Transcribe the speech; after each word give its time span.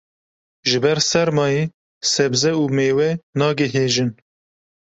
Ji 0.69 0.77
ber 0.83 0.99
sermayê 1.09 1.63
sebze 2.11 2.51
û 2.61 2.63
mêwe 2.77 3.09
nagihêjin. 3.39 4.09